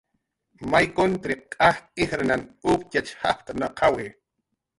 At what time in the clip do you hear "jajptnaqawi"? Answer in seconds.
3.21-4.09